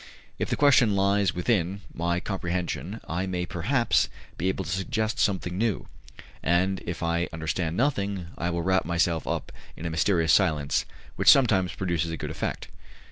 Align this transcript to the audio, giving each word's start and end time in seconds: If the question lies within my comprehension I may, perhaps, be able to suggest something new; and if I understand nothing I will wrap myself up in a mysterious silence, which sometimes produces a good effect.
If 0.39 0.49
the 0.49 0.55
question 0.55 0.95
lies 0.95 1.35
within 1.35 1.81
my 1.93 2.19
comprehension 2.19 3.01
I 3.07 3.27
may, 3.27 3.45
perhaps, 3.45 4.09
be 4.35 4.49
able 4.49 4.63
to 4.65 4.69
suggest 4.71 5.19
something 5.19 5.55
new; 5.55 5.85
and 6.41 6.81
if 6.87 7.03
I 7.03 7.29
understand 7.31 7.77
nothing 7.77 8.25
I 8.35 8.49
will 8.49 8.63
wrap 8.63 8.83
myself 8.83 9.27
up 9.27 9.51
in 9.77 9.85
a 9.85 9.91
mysterious 9.91 10.33
silence, 10.33 10.85
which 11.17 11.29
sometimes 11.29 11.75
produces 11.75 12.09
a 12.09 12.17
good 12.17 12.31
effect. 12.31 12.67